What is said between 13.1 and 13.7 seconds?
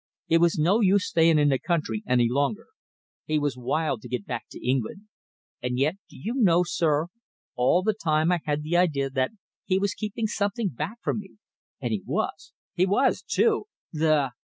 too!